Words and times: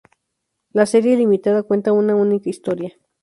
La 0.71 0.87
serie 0.87 1.15
limitada 1.15 1.61
cuenta 1.61 1.91
una 1.93 2.15
única 2.15 2.49
historia. 2.49 2.97